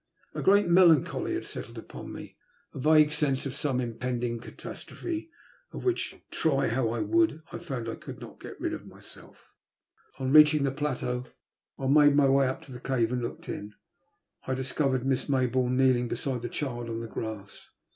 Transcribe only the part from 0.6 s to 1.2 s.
melan